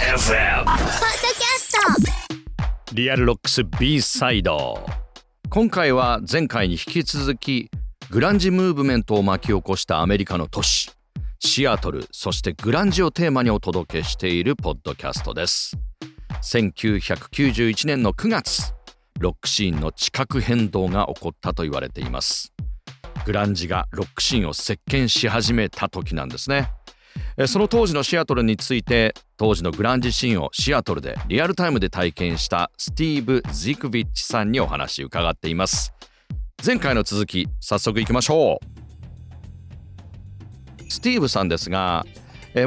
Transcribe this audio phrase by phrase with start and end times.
[0.00, 1.72] FM ポッドキャス
[2.88, 4.84] トリアルロックス B サイド。
[5.48, 7.70] 今回は前回に引き続き
[8.10, 10.90] グランジムーブメントを巻き起こしたアメリカの都市
[11.38, 15.76] シアトルそしてグランジをテーマにお届けしているポッドキャストです。
[16.42, 18.74] 1991年の9月
[19.20, 22.52] ロックシーンの地殻変動が起こったと言われています。
[23.24, 26.72] グランジがロックシーンを席巻し始めた時なんですね。
[27.46, 35.92] その当時のシアトルについて当時のグランジシーンをシアトルでリアルタイムで体験したスティーブ・ジクビッチさんにお話伺っています。
[36.64, 38.66] 前回の続き早速いきましょう。
[40.90, 42.06] スティーブさんですが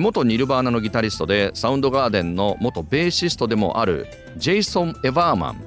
[0.02, 4.06] 元ニルバーナのギタリストでサウンドガーデンの元ベーシストでもある
[4.36, 5.64] ジェイソン・エバーマン。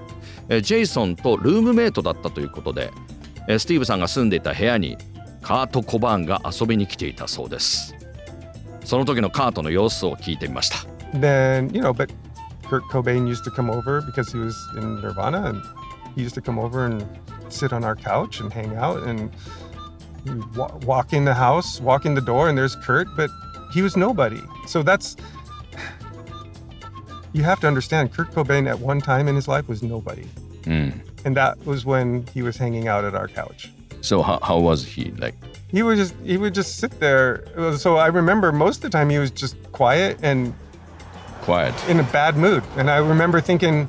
[0.63, 2.91] ジェイソンとルームメイトだったということで
[3.47, 4.99] スティーブさんが住んでいた部屋に
[5.43, 7.95] カート・コバーンが遊びに来ていたそうです。
[8.90, 10.78] その時のカートの様子を聞いてみました
[11.20, 12.10] then you know but
[12.70, 15.62] kurt cobain used to come over because he was in nirvana and
[16.16, 17.04] he used to come over and
[17.50, 19.30] sit on our couch and hang out and
[20.26, 23.30] we'd wa- walk in the house walk in the door and there's kurt but
[23.74, 25.16] he was nobody so that's
[27.34, 30.26] you have to understand kurt cobain at one time in his life was nobody
[30.68, 31.02] うん。
[31.24, 34.86] and that was when he was hanging out at our couch So how, how was
[34.86, 35.12] he?
[35.18, 35.34] Like,
[35.71, 37.45] he would just he would just sit there
[37.77, 40.55] so i remember most of the time he was just quiet and
[41.43, 41.75] quiet.
[41.89, 42.63] in a bad mood.
[42.77, 43.89] And I remember thinking,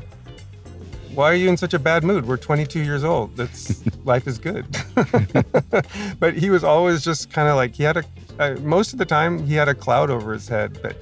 [1.14, 2.26] why are you in such a bad mood?
[2.26, 3.36] We're 22 years old.
[3.36, 4.66] That's life is good.
[6.20, 8.04] but he was always just kind of like he had a
[8.40, 10.96] uh, most of the time he had a cloud over his head but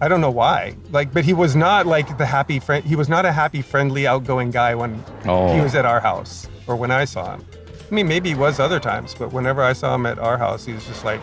[0.00, 0.76] I don't know why.
[0.92, 4.06] Like but he was not like the happy friend he was not a happy friendly
[4.06, 5.54] outgoing guy when Oh.
[5.54, 7.44] he was at our house or when I saw him.
[7.90, 10.66] I mean maybe he was other times, but whenever I saw him at our house
[10.66, 11.20] he was just like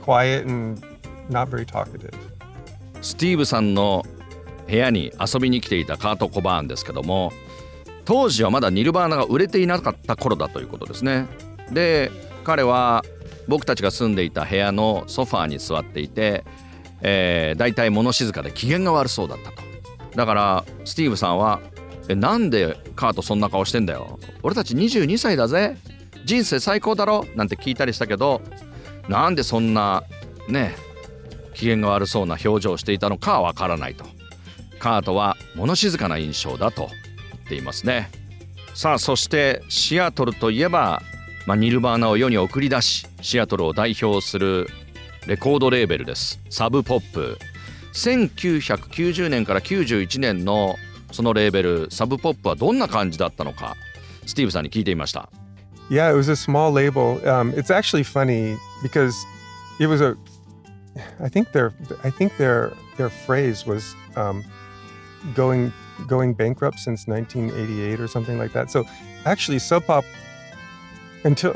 [0.00, 0.82] quiet and
[1.28, 2.14] not very talkative.
[3.02, 4.04] スティーブさんの
[4.68, 7.32] 部屋に遊びに来ていたカート・コバーンですけども
[8.04, 11.26] 当時はまだニルバーナが売れていなかった頃だということですね
[11.72, 12.12] で
[12.44, 13.04] 彼は
[13.48, 16.44] 僕たちが住んでいた部屋のソファーに座っていて、
[17.00, 19.62] えー、大体物静かで機嫌が悪そうだったと
[20.14, 21.60] だからスティーブさんは
[22.12, 24.18] 「えなんでカートそんな顔してんだよ。
[24.42, 25.76] 俺たち22歳だぜ。
[26.24, 28.42] 人生最高だろ」なんて聞いたりしたけど
[29.08, 30.04] なんでそんな
[30.48, 30.76] ね
[31.54, 34.04] 機嫌が悪そうな表情をしていたのかはわからないと。
[34.78, 36.88] カートは物静かな印象だと。
[37.30, 38.10] 言っていますね。
[38.74, 41.02] さあそしてシアトルといえば、
[41.46, 44.68] まあ、ニルバーナを世に送り出しシアトルを代表する
[45.26, 46.40] レコードレーベルです。
[46.50, 47.38] サブポップ。
[47.94, 50.76] 1990年から91年の
[51.11, 53.75] そのレーベルサブポップはどんな感じだったのか
[54.25, 55.29] スティーブさんに聞いてみました
[55.89, 57.17] Yeah, it was a small label.
[57.25, 59.15] Um, it's actually funny because
[59.79, 60.17] it was a.
[61.21, 61.71] I think their
[62.03, 64.43] I think their their phrase was um,
[65.33, 65.71] going
[66.05, 68.69] going bankrupt since 1988 or something like that.
[68.69, 68.83] So
[69.25, 70.03] actually, Sub Pop
[71.23, 71.53] until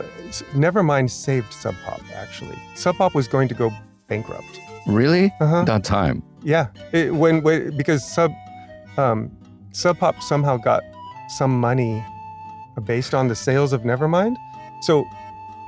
[0.53, 2.01] Nevermind saved Sub Pop.
[2.15, 3.69] Actually, Sub Pop was going to go
[4.07, 4.61] bankrupt.
[4.87, 5.31] Really?
[5.39, 5.63] Uh-huh.
[5.63, 8.31] That time Yeah, it, when, when because Sub
[8.97, 9.31] um,
[9.76, 10.82] Sub Pop somehow got
[11.28, 12.02] some money
[12.84, 14.36] based on the sales of Nevermind.
[14.80, 15.04] So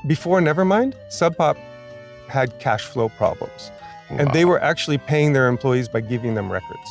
[0.07, 1.59] before Nevermind, Sub Pop
[2.29, 3.71] had cash flow problems,
[4.09, 6.89] and they were actually paying their employees by giving them records.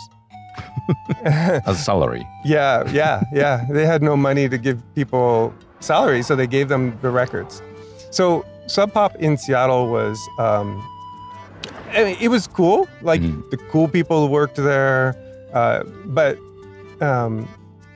[1.26, 3.66] as salary Yeah, yeah, yeah.
[3.70, 7.64] They had no money to give people salary, so they gave them the records.
[8.12, 10.70] So Sub Pop in Seattle was, um,
[11.94, 12.88] I mean, it was cool.
[13.02, 13.50] Like Mhm.
[13.50, 15.16] the cool people worked there,
[15.54, 16.38] uh, but
[17.02, 17.48] um,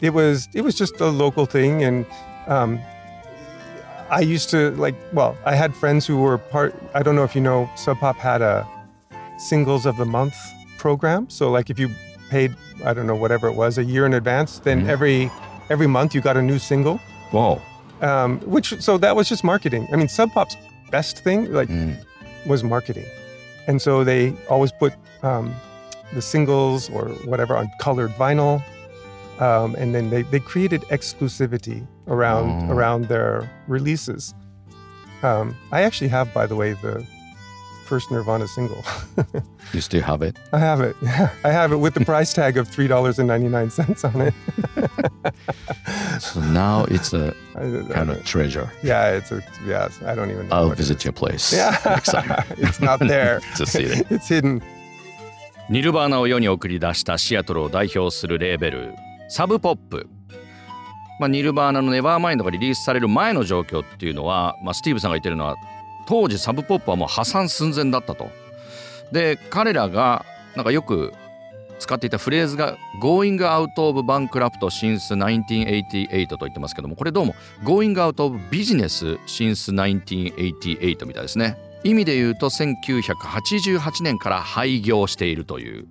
[0.01, 2.05] it was it was just a local thing, and
[2.47, 2.79] um,
[4.09, 4.95] I used to like.
[5.13, 6.73] Well, I had friends who were part.
[6.93, 8.67] I don't know if you know, Sub Pop had a
[9.37, 10.35] singles of the month
[10.77, 11.29] program.
[11.29, 11.89] So like if you
[12.29, 14.89] paid, I don't know whatever it was, a year in advance, then Mhm.
[14.89, 15.31] every
[15.69, 16.99] every month you got a new single.
[17.31, 17.61] Wow
[18.01, 19.87] Um, which so that was just marketing.
[19.93, 20.57] I mean, Sub Pop's
[20.91, 21.97] best thing like うん、
[22.47, 23.05] was marketing,
[23.67, 25.53] and so they always put um,
[26.13, 28.61] the singles or whatever on colored vinyl,
[29.40, 32.74] um, and then they, they created exclusivity around Oh.
[32.74, 34.34] around their releases.
[35.22, 37.04] Um, I actually have, by the way, the
[37.86, 38.82] first Nirvana single.
[39.72, 40.36] You still have it?
[40.52, 40.94] I have it.
[41.44, 44.20] I have it with the price tag of three dollars and ninety nine cents on
[44.20, 44.34] it.
[46.20, 48.70] So now it's a I- I- kind of treasure.
[48.82, 49.88] yeah, it's a yeah.
[50.06, 50.56] I don't even know.
[50.56, 50.88] I'll what it is.
[50.88, 52.44] visit your place Yeah, next time.
[52.58, 53.40] it's not there.
[53.56, 54.06] to see it.
[54.10, 54.62] it's hidden.
[55.68, 58.94] ニルバーナを世に送り出したシアトルを代表するレーベル
[59.31, 60.09] サブポップ、
[61.17, 65.55] まあ、ニルバーナの「ネバーマインド」がリリースされる前の状況っていうのは、まあ、スティーブさんが言ってるのは
[66.05, 68.29] 当時サブポップはもう破産寸前だったと。
[69.13, 70.25] で彼らが
[70.57, 71.13] なんかよく
[71.79, 77.33] 使っていたフレーズが Going out of bankrupt since 1988と言ってますけどもこれどうも
[77.63, 85.87] Going out of business since 1988みたいですね意味で言うと1988年から廃業しているという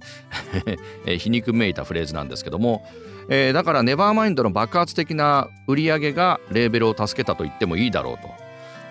[1.18, 2.86] 皮肉めいたフレーズなんですけども、
[3.28, 8.28] えー、だからネバーマインドの爆発的な売り上げがレーベルを助けたと言ってもいいだろうと。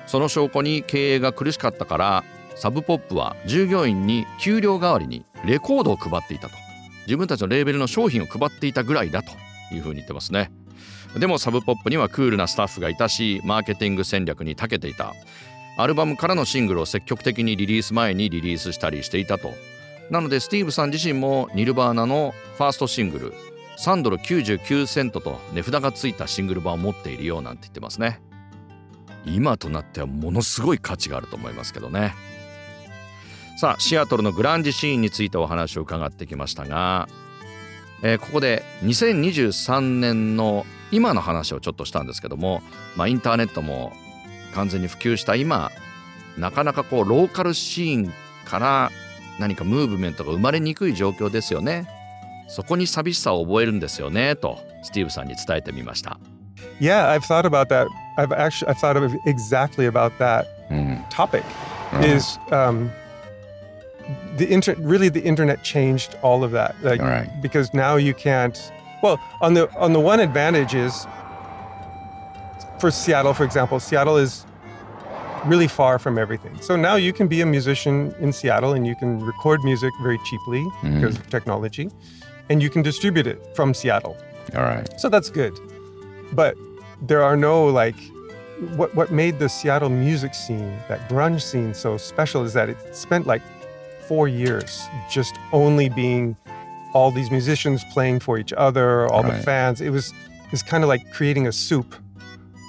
[0.07, 2.24] その証拠に経営が苦しかったから
[2.56, 6.56] サブポップは従業員に給料代わりにレコードを配っていたと。
[7.06, 9.31] 自分たちのレーベルの商品を配っていたぐらいだと
[9.74, 10.51] いうふうに言ってますね。
[11.18, 15.13] でもサブポップにはクールなスタッフがいたしマーケティング戦略に長けていた。
[15.80, 19.54] アルバムからのシングルを積極的にリリース前にリリースしたりしていたと。
[20.10, 23.34] なのでスティーブさん自身もニルバーナのファーストシングル
[23.78, 28.20] 3ドル99セントと値札がついたシングル版を持っているようなんて言ってますね。
[29.24, 32.14] 今となってはものすごい価値があると思いますけどね。
[33.58, 37.08] さあシアトルのグランジシーンについてお話を伺ってきましたが、
[38.04, 42.62] えー、ここで2023年の今の話をちょっとしたんですけども、
[42.98, 43.94] まあ、インターネットも
[44.54, 45.72] 完全に普及した今
[46.38, 48.13] なかなかこうローカルシーン
[48.46, 48.92] から
[49.40, 51.88] 何かムーブメントが生まれにくい状況ですよね
[52.48, 56.19] そこに寂しさを覚えるんですよねとスティーブさんに伝えてみました
[56.80, 57.88] Yeah, I've thought about that.
[58.18, 60.48] I've actually I've thought of exactly about that
[61.10, 61.44] topic.
[62.01, 62.92] Is um,
[64.38, 66.75] the inter really the internet changed all of that?
[66.81, 67.30] Like right.
[67.42, 68.72] because now you can't.
[69.04, 71.06] Well, on the on the one advantage is
[72.80, 74.46] for Seattle, for example, Seattle is
[75.46, 76.58] really far from everything.
[76.62, 80.20] So now you can be a musician in Seattle and you can record music very
[80.26, 80.96] cheaply Mhm.
[81.02, 81.90] because of technology,
[82.50, 84.18] and you can distribute it from Seattle.
[84.56, 84.88] All right.
[85.00, 85.54] So that's good.
[86.34, 86.56] But
[87.02, 87.96] there are no like
[88.76, 92.78] what what made the Seattle music scene, that grunge scene so special is that it
[92.96, 93.42] spent like
[94.08, 96.36] 4 years just only being
[96.94, 99.80] all these musicians playing for each other, all the fans.
[99.80, 100.12] It was
[100.52, 101.96] it's kind of like creating a soup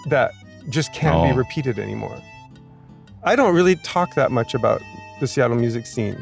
[0.08, 0.32] that
[0.68, 1.28] just can't Oh.
[1.28, 2.16] be repeated anymore.
[3.24, 4.80] I don't really talk that much about
[5.20, 6.16] the Seattle music scene.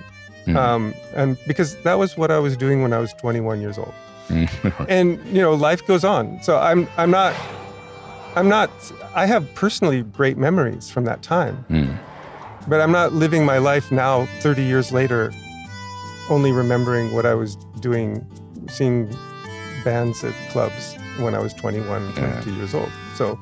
[0.46, 0.56] Mhm.
[0.56, 3.92] Um, and because that was what I was doing when I was 21 years old
[4.28, 4.86] Mhm.
[4.88, 7.32] and you know life goes on so i'm i'm not
[8.36, 8.70] i'm not
[9.14, 11.96] i have personally great memories from that time Mm.
[12.66, 15.32] but i'm not living my life now 30 years later
[16.28, 18.26] only remembering what i was doing
[18.68, 19.08] seeing
[19.82, 23.38] bands at clubs when i was 21 22 years old so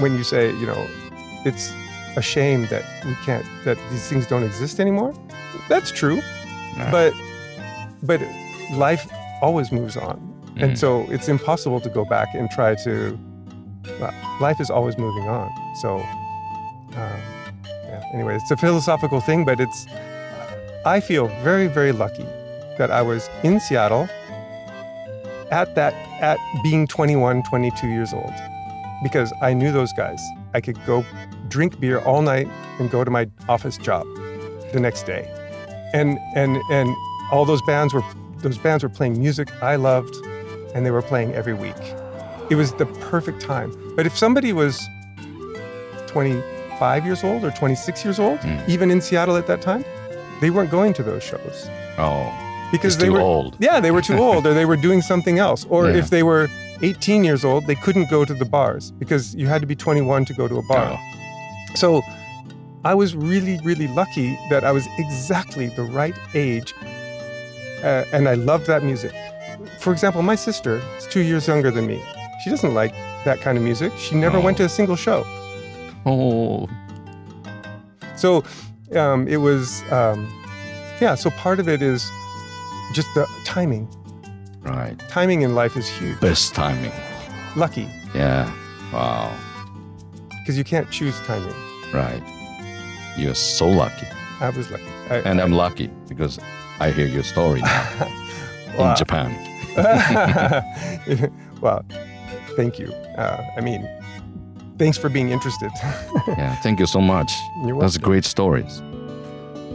[0.00, 0.86] when you say you know
[1.44, 1.72] it's
[2.16, 5.12] a shame that we can't that these things don't exist anymore
[5.68, 6.20] that's true
[6.76, 6.90] Right.
[6.96, 7.12] but
[8.02, 8.20] but
[8.86, 9.04] life
[9.42, 10.16] always moves on
[10.54, 10.62] Mhm.
[10.62, 13.18] and so it's impossible to go back and try to
[14.00, 15.48] well, life is always moving on
[15.82, 15.98] so
[17.00, 17.20] um,
[17.88, 19.86] yeah anyway it's a philosophical thing but it's
[20.86, 22.26] i feel very very lucky
[22.78, 24.08] that i was in seattle
[25.50, 28.32] at that at being 21 22 years old
[29.02, 30.20] because i knew those guys
[30.54, 31.04] i could go
[31.48, 32.48] drink beer all night
[32.78, 34.06] and go to my office job
[34.72, 35.22] the next day
[35.94, 36.88] and and and
[37.32, 38.02] all those bands were
[38.38, 40.14] those bands were playing music I loved
[40.74, 41.76] and they were playing every week.
[42.48, 43.70] It was the perfect time.
[43.96, 44.80] But if somebody was
[46.06, 48.68] 25 years old or 26 years old, Mm.
[48.68, 49.84] even in Seattle at that time,
[50.40, 51.68] they weren't going to those shows
[51.98, 52.32] Oh,
[52.72, 53.56] because they too were old.
[53.60, 55.66] yeah, they were too old or they were doing something else.
[55.68, 55.96] Or Yeah.
[55.98, 56.48] if they were
[56.82, 60.24] 18 years old, they couldn't go to the bars because you had to be 21
[60.26, 60.98] to go to a bar.
[60.98, 61.74] Oh.
[61.74, 62.02] So
[62.84, 66.74] I was really, really lucky that I was exactly the right age
[67.82, 69.12] uh, and I loved that music.
[69.78, 72.02] For example, my sister is two years younger than me.
[72.44, 72.92] She doesn't like
[73.24, 73.92] that kind of music.
[73.98, 74.40] She never Oh.
[74.40, 75.24] went to a single show.
[76.06, 76.68] Oh,
[78.16, 78.42] So
[78.94, 80.26] um, it was, um,
[81.00, 82.10] yeah, so part of it is
[82.94, 83.88] just the timing.
[84.69, 84.97] right.
[85.09, 86.19] Timing in life is huge.
[86.19, 86.91] Best timing.
[87.55, 88.51] Lucky, Yeah.
[88.93, 89.31] Wow.
[90.41, 91.53] because you can't choose timing.
[91.93, 92.21] Right.
[93.17, 94.07] You're so lucky.
[94.41, 94.83] I was lucky.
[95.09, 96.39] I, And I'm lucky because
[96.79, 97.85] I hear your story now
[98.77, 98.91] Wow.
[98.91, 99.31] in Japan.
[101.61, 101.83] well,
[102.55, 102.87] thank you.
[103.17, 103.87] Uh, I mean,
[104.77, 105.71] thanks for being interested.
[106.27, 106.55] Yeah.
[106.61, 107.31] Thank you so much.
[107.65, 108.01] You're That's welcome.
[108.11, 108.81] great stories.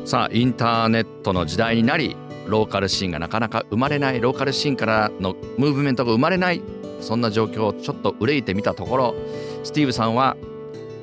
[0.04, 2.16] さあインターネットの時代になり
[2.47, 6.61] ローカルシーンがなかなか生まれないローカルシーンからのムーブメントが生まれない
[7.01, 9.15] そんな状況をちょっと憂いてみたところ
[9.63, 10.37] スティーブさんは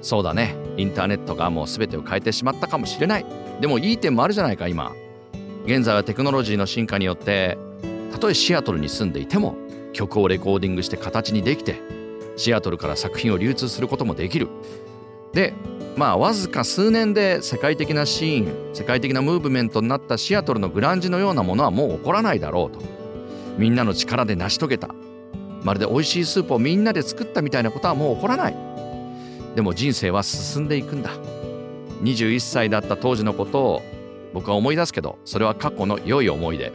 [0.01, 3.27] そうだねインターネットがもう全てを変えてしまったかもしれない。
[3.61, 4.93] でもいい点もあるじゃないか今。
[5.65, 7.57] 現在はテクノロジーの進化によって
[8.11, 9.55] たとえシアトルに住んでいても
[9.93, 11.77] 曲をレコーディングして形にできて
[12.37, 14.49] シアトルから作品を流通することもできる。
[15.33, 15.55] で
[15.97, 22.83] まあわずか数年で世界的なシーン世界的なムーブメントになったシアトルのグランジのようなものはもう起こらないだろうと。
[23.59, 24.89] みんなの力で成し遂げた。
[25.63, 28.57] まるで美味しいスープをみんなで作ったみたいなことはもう起こらない。
[29.55, 31.11] でも人生は進んでいくんだ。
[32.03, 33.83] 21歳だった当時のことを
[34.33, 36.73] 僕は思い出すけどそれは過去の良い思い出。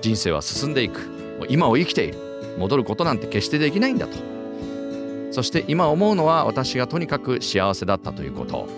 [0.00, 1.00] 人生は進んでいく。
[1.48, 2.18] 今を生きている。
[2.58, 4.33] 戻ることなんて決してできないんだと。
[5.34, 8.68] そして今思うのは私がとにかく幸せだったということ。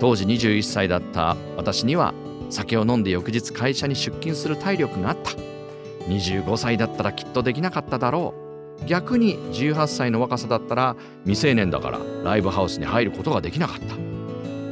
[0.00, 2.14] 当時21歳だった私には
[2.48, 5.30] 酒を飲んで翌日会社に出勤する体力があった。
[6.08, 8.34] 25歳だったらきっとできなかっただろ
[8.82, 8.86] う。
[8.86, 13.94] 逆に18歳の若さだったら未成年だからライブハウスに入ることができなかった。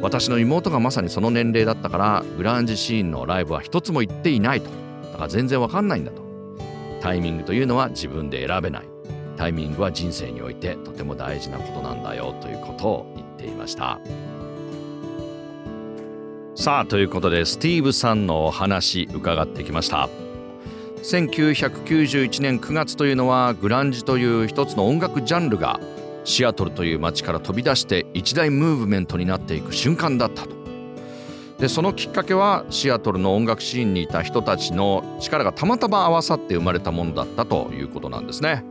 [0.03, 4.71] 私の妹がまさにその年齢だったからグランジシーンのライブは一つも行っていないと。
[5.13, 6.21] だから全然わかんないんだと。
[7.01, 8.88] タイミングというのは自分で選べない。
[9.39, 14.01] タイミングは人生においてとても大事なことなんだよということを言っていました。
[16.57, 20.09] さあということでスティーブさんのお話伺ってきました。
[21.05, 25.79] 1991年9月というのはグランジという一つの音楽ジャンルが
[26.25, 30.51] シアトルという街から飛び出して一大ムーブメントになっていく瞬間だったと。
[31.61, 38.65] でそのきっかけはシアトルの音楽シーンにいた人たちの力がたまたま合わさって生まれたものだったということなんですね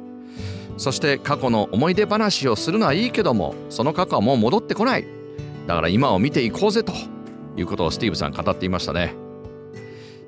[0.77, 5.05] そして過去の思い出話をするのはいいけどもその過去はもう戻ってこない。
[5.65, 6.93] だから今を見ていこうぜと
[7.57, 9.15] いうことをスティーブさん語っていましたね。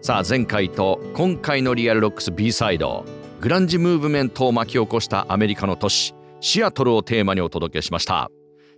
[0.02, 3.06] さあ前回と今回のリアルロックス B サイド
[3.42, 8.30] グランジムーブメントを巻き起こしたアメリカの都市シアトルをテーマにお届けしました。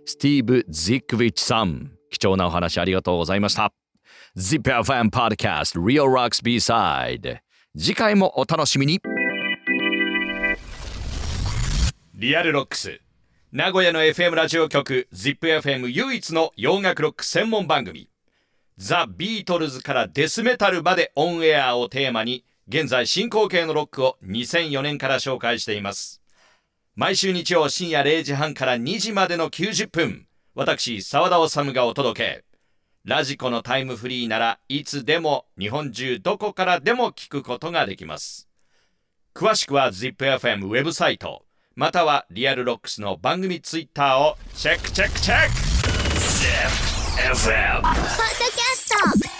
[0.04, 3.72] スティーブ・ジックウィッチさん貴重なお話ありがとうございました。
[4.36, 7.38] ZIPFM Podcast Real Rocks B-Side
[7.76, 9.21] 次回もお楽しみに。
[12.22, 13.00] Real Rocks。
[13.50, 18.08] 名古屋の FM ラジオ局 ZIPFM 唯一の洋楽ロック専門番組。
[18.76, 26.22] ザ・ビートルズからデスメタルまでオンエアをテーマに現在進行形のロックを2004年から紹介しています。
[26.94, 32.44] 毎週日曜深夜0時半から2時までの90分私澤田治がお届け。
[33.04, 38.48] ラジコのタイムフリーならいつでも日本中どこからでも聞くことができます。
[39.34, 41.44] 詳しくは ZIPFM ウェブサイト。
[41.74, 45.52] または Real Rocks の番組ツイッターをチェックチェックチェック。
[47.22, 48.16] ZIPFM ポッドキャ
[48.74, 48.88] ス
[49.22, 49.31] ト